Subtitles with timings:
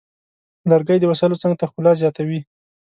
[0.69, 2.39] لرګی د وسایلو څنګ ته ښکلا زیاتوي.